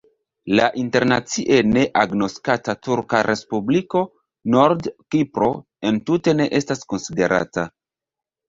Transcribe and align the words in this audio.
La 0.59 0.69
internacie 0.83 1.57
neagnoskata 1.73 2.75
turka 2.87 3.21
respubliko 3.27 4.01
Nord-Kipro 4.57 5.51
entute 5.91 6.39
ne 6.41 6.49
estas 6.63 6.85
konsiderata. 6.95 7.69